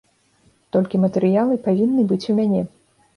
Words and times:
Толькі 0.75 1.01
матэрыялы 1.03 1.57
павінны 1.67 2.01
быць 2.13 2.25
у 2.33 2.35
мяне. 2.39 2.63